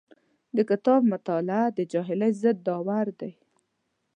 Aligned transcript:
د 0.55 0.57
کتاب 0.69 1.01
مطالعه 1.13 1.65
د 1.77 1.79
جاهلۍ 1.91 2.31
ضد 2.41 2.57
دارو 2.67 3.13
دی. 3.21 3.31